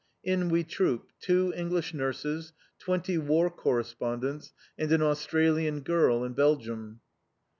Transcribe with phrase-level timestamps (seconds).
[0.23, 7.01] In we troop, two English nurses, twenty War Correspondents, and an "Australian Girl in Belgium."